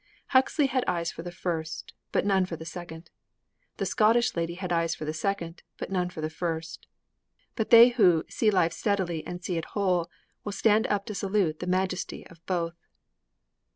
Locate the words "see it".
9.43-9.65